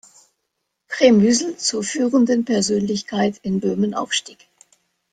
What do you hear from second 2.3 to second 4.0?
Persönlichkeit in Böhmen